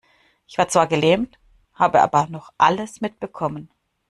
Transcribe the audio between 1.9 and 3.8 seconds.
aber noch alles mitbekommen.